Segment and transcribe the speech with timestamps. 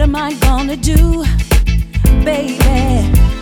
[0.00, 1.26] What am I gonna do,
[2.24, 3.39] baby?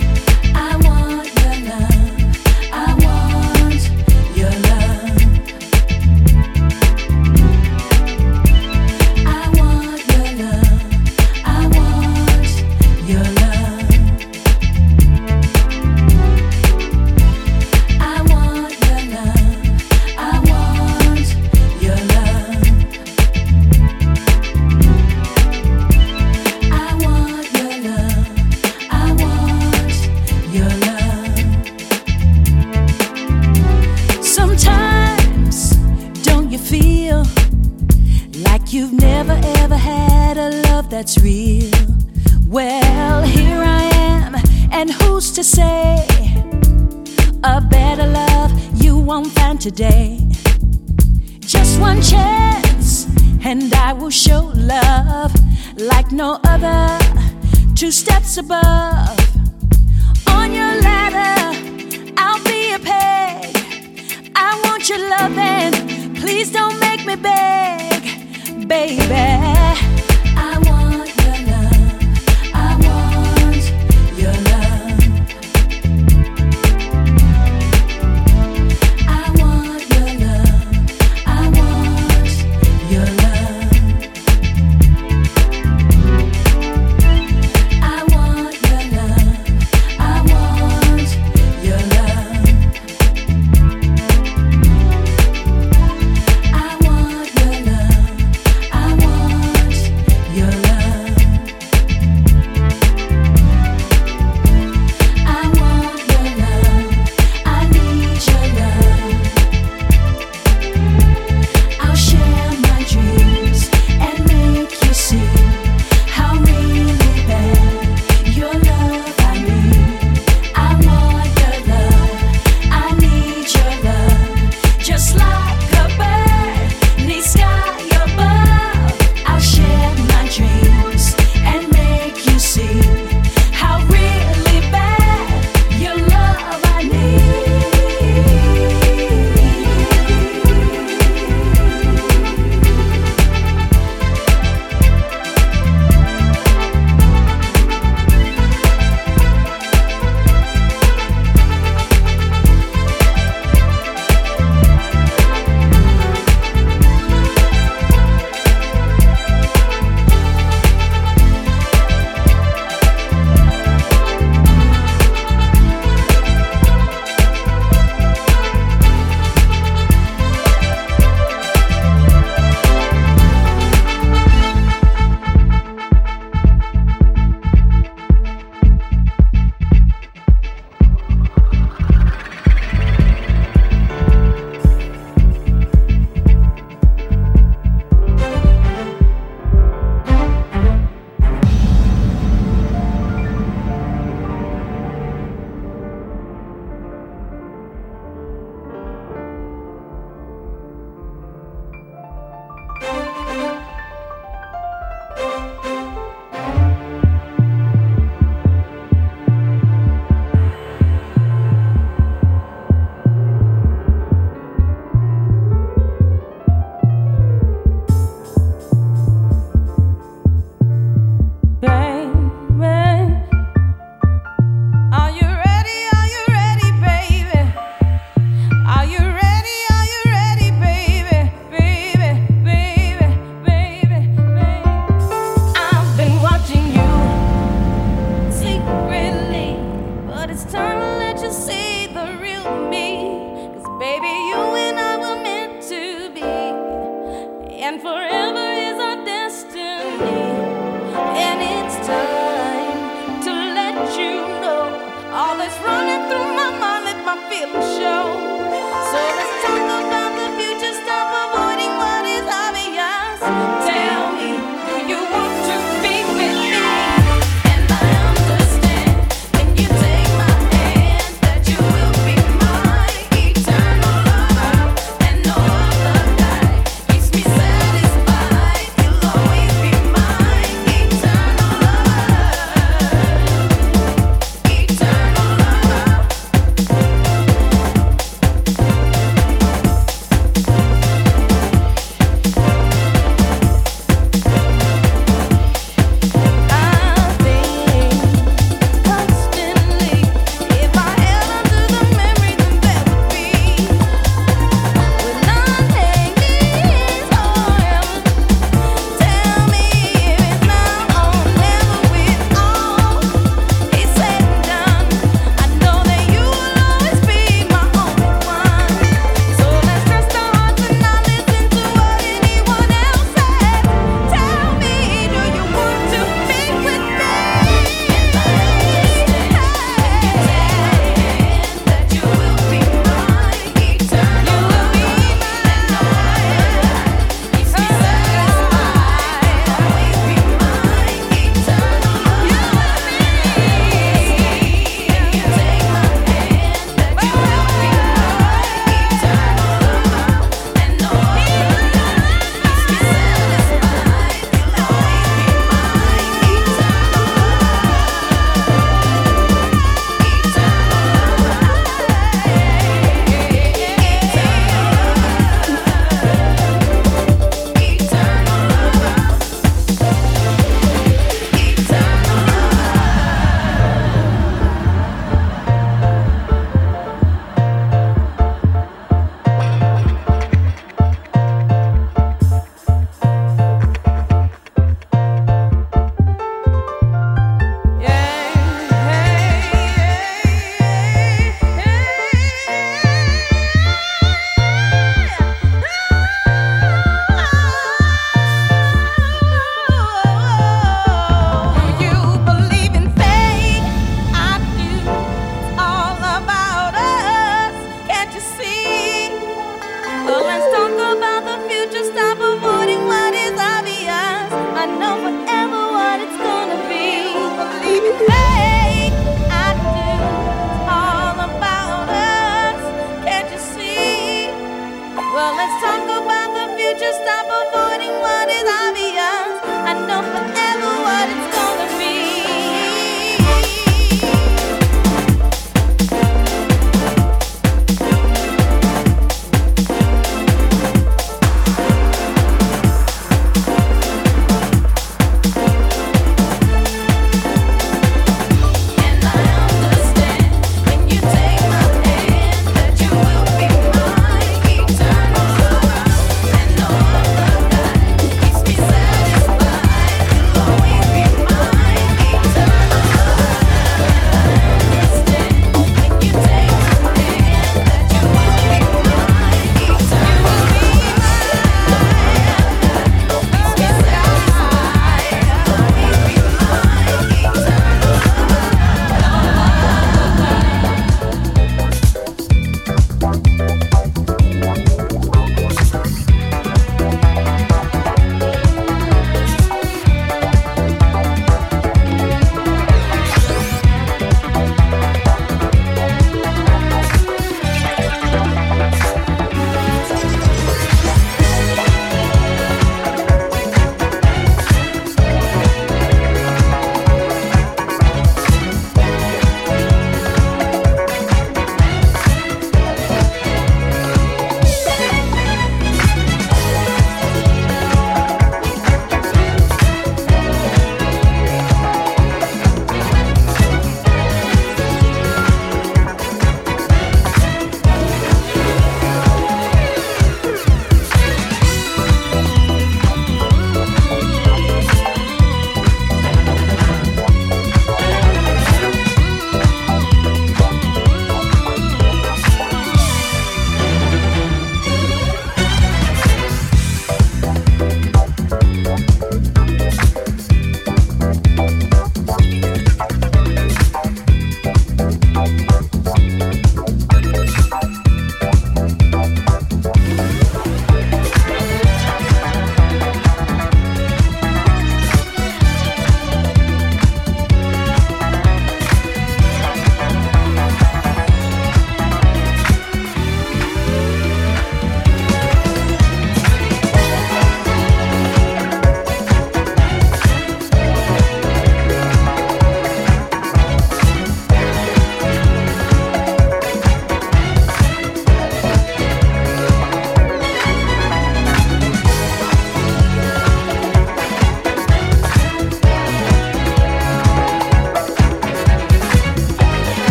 [57.88, 58.97] Two steps above.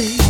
[0.00, 0.29] day.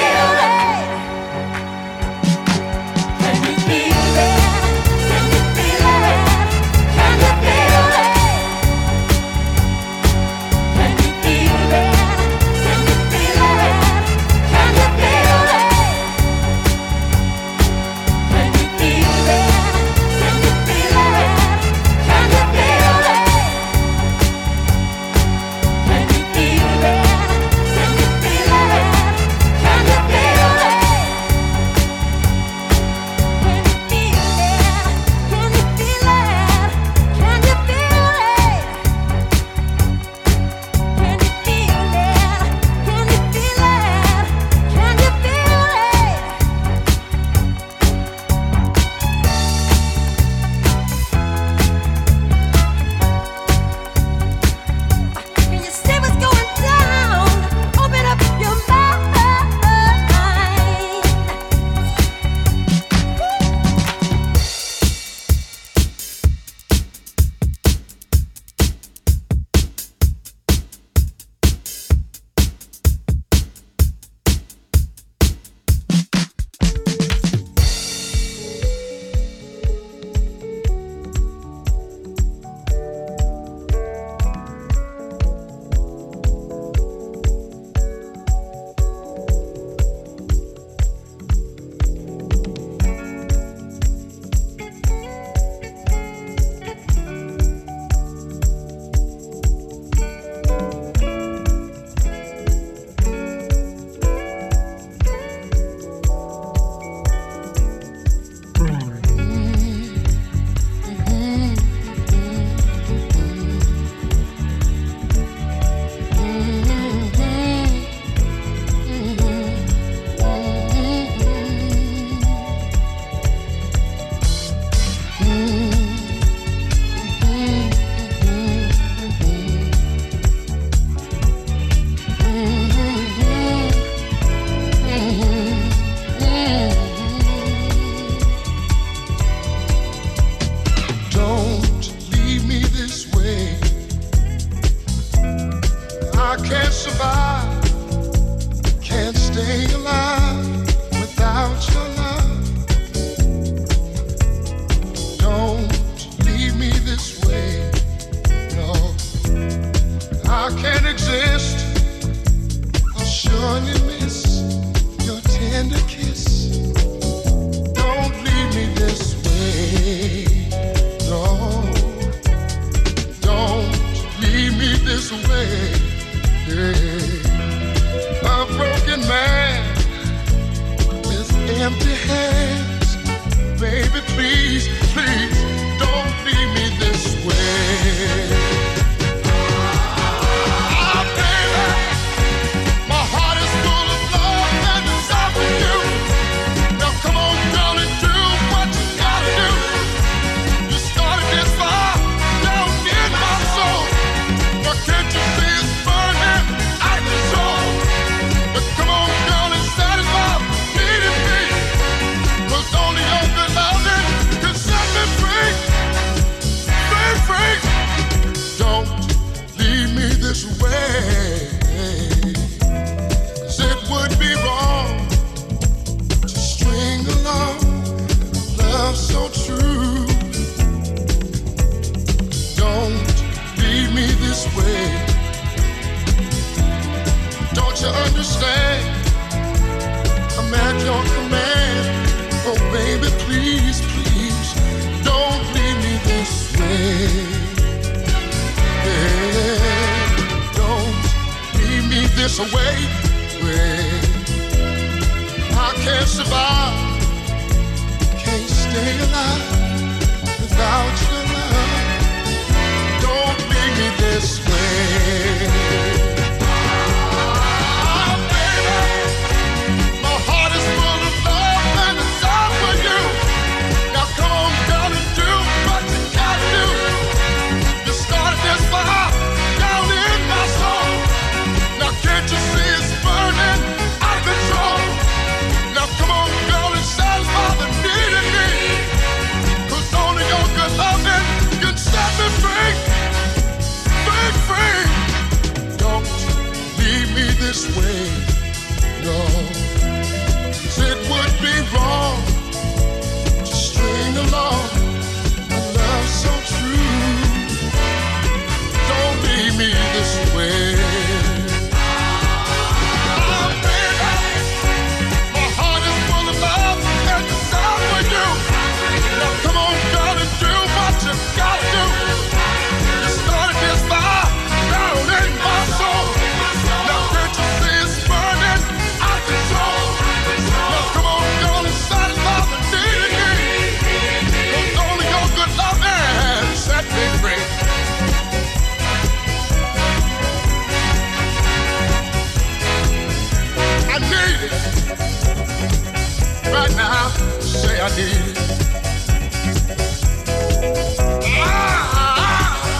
[347.83, 347.87] Ah,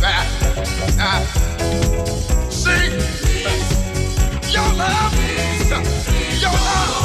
[4.52, 5.14] Your love,
[6.40, 6.97] your love.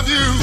[0.00, 0.39] love you.